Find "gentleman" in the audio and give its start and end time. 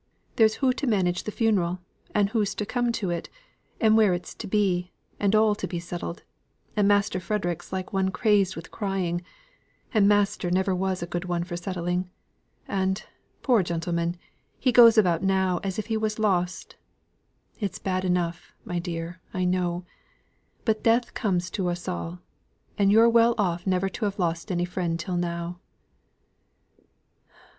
13.61-14.17